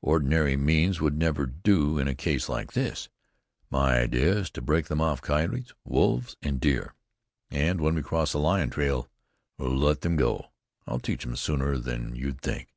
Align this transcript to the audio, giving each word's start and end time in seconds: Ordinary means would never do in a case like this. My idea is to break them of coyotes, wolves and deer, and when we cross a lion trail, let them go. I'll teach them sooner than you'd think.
Ordinary 0.00 0.56
means 0.56 1.02
would 1.02 1.18
never 1.18 1.44
do 1.44 1.98
in 1.98 2.08
a 2.08 2.14
case 2.14 2.48
like 2.48 2.72
this. 2.72 3.10
My 3.68 3.98
idea 3.98 4.38
is 4.38 4.50
to 4.52 4.62
break 4.62 4.86
them 4.86 5.02
of 5.02 5.20
coyotes, 5.20 5.74
wolves 5.84 6.38
and 6.40 6.58
deer, 6.58 6.94
and 7.50 7.82
when 7.82 7.94
we 7.94 8.00
cross 8.00 8.32
a 8.32 8.38
lion 8.38 8.70
trail, 8.70 9.10
let 9.58 10.00
them 10.00 10.16
go. 10.16 10.46
I'll 10.86 11.00
teach 11.00 11.24
them 11.24 11.36
sooner 11.36 11.76
than 11.76 12.16
you'd 12.16 12.40
think. 12.40 12.72